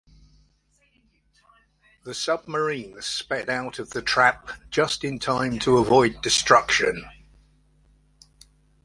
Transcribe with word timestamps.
The 2.05 2.15
submarine 2.15 2.99
sped 3.03 3.51
out 3.51 3.77
of 3.77 3.91
the 3.91 4.01
trap 4.01 4.49
just 4.71 5.03
in 5.03 5.19
time 5.19 5.59
to 5.59 5.77
avoid 5.77 6.23
destruction. 6.23 7.07